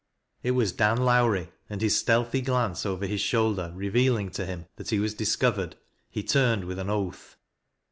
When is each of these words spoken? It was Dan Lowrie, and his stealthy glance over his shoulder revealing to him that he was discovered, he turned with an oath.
It 0.41 0.51
was 0.57 0.71
Dan 0.71 0.97
Lowrie, 0.97 1.51
and 1.69 1.79
his 1.79 1.95
stealthy 1.95 2.41
glance 2.41 2.87
over 2.87 3.05
his 3.05 3.21
shoulder 3.21 3.71
revealing 3.75 4.31
to 4.31 4.47
him 4.47 4.65
that 4.77 4.89
he 4.89 4.97
was 4.97 5.13
discovered, 5.13 5.75
he 6.09 6.23
turned 6.23 6.65
with 6.65 6.79
an 6.79 6.89
oath. 6.89 7.37